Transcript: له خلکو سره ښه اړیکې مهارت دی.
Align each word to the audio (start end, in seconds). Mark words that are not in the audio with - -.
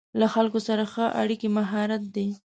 له 0.19 0.27
خلکو 0.33 0.59
سره 0.67 0.83
ښه 0.93 1.05
اړیکې 1.21 1.47
مهارت 1.57 2.03
دی. 2.15 2.27